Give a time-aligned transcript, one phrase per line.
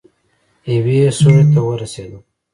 [0.73, 2.21] يوې سوړې ته ورسېدم.